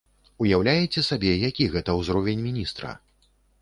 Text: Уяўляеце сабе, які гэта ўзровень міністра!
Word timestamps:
Уяўляеце 0.45 1.03
сабе, 1.09 1.33
які 1.49 1.69
гэта 1.77 1.99
ўзровень 2.01 2.45
міністра! 2.51 3.01